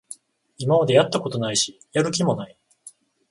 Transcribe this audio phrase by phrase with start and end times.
[0.57, 2.57] 今までやったことないし、やる気もない